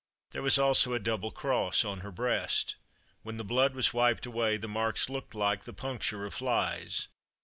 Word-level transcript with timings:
There 0.31 0.41
was 0.41 0.57
also 0.57 0.93
a 0.95 0.99
double 0.99 1.29
cross 1.29 1.85
on 1.85 1.99
her 1.99 2.11
breast. 2.11 2.75
When 3.21 3.37
the 3.37 3.43
blood 3.43 3.75
was 3.75 3.93
wiped 3.93 4.25
away, 4.25 4.57
the 4.57 4.67
marks 4.67 5.09
looked 5.09 5.35
like 5.35 5.65
the 5.65 5.73
puncture 5.73 6.25
of 6.25 6.33
flies. 6.33 7.07